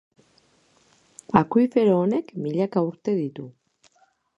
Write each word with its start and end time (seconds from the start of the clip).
Akuifero 1.41 1.95
honek 2.01 2.35
milaka 2.49 2.87
urte 2.91 3.19
ditu. 3.23 3.51